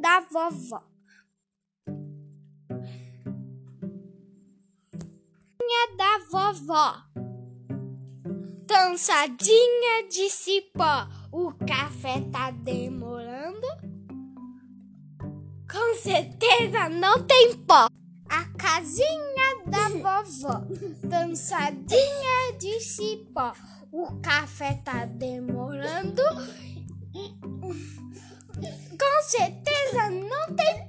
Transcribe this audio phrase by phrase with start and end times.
[0.00, 0.90] da vovó.
[6.00, 6.94] da vovó.
[8.66, 13.66] Dançadinha de cipó, o café tá demorando?
[15.70, 17.88] Com certeza não tem pó.
[18.28, 20.64] A casinha da vovó,
[21.02, 23.52] dançadinha de cipó,
[23.92, 25.79] o café tá demorando?
[29.30, 30.79] Certeza não tem.